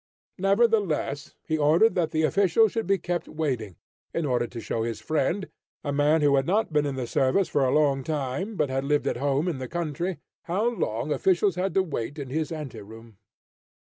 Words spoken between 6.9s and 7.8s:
the service for a